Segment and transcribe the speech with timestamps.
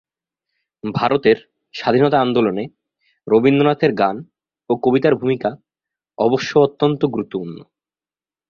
[0.83, 1.37] ভারতের
[1.73, 2.63] স্বাধীনতা আন্দোলনে
[3.27, 4.15] রবীন্দ্রনাথের গান
[4.69, 5.49] ও কবিতার ভূমিকা
[6.17, 7.57] অবশ্য অত্যন্ত গুরুত্বপূর্ণ।